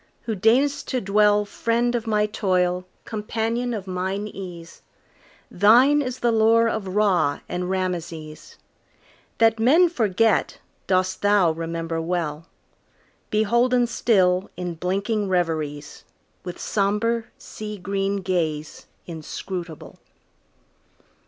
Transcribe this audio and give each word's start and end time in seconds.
who 0.23 0.35
deign'st 0.35 0.87
to 0.87 0.99
dwellFriend 0.99 1.93
of 1.93 2.07
my 2.07 2.25
toil, 2.25 2.87
companion 3.05 3.71
of 3.71 3.85
mine 3.85 4.27
ease, 4.27 4.81
Thine 5.51 6.01
is 6.01 6.21
the 6.21 6.31
lore 6.31 6.67
of 6.67 6.95
Ra 6.95 7.41
and 7.47 7.69
Rameses; 7.69 8.57
That 9.37 9.59
men 9.59 9.89
forget 9.89 10.57
dost 10.87 11.21
thou 11.21 11.51
remember 11.51 12.01
well, 12.01 12.47
Beholden 13.29 13.85
still 13.85 14.49
in 14.57 14.73
blinking 14.73 15.27
reveriesWith 15.27 16.57
sombre, 16.57 17.25
sea 17.37 17.77
green 17.77 18.23
gaze 18.23 18.87
inscrutable. 19.05 19.99